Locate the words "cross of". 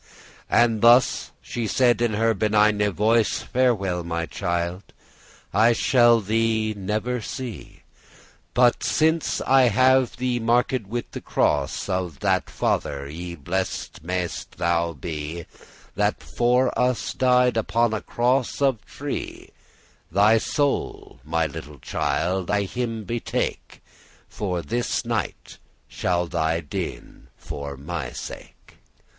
11.21-12.17, 18.01-18.83